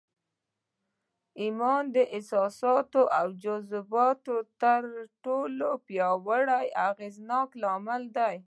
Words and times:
ايمان 1.41 1.83
د 1.95 1.97
احساساتو 2.15 3.01
او 3.19 3.27
جذباتو 3.43 4.35
تر 4.61 4.81
ټولو 5.23 5.69
پياوړی 5.87 6.51
او 6.71 6.89
اغېزناک 6.89 7.49
لامل 7.61 8.03
دی. 8.17 8.35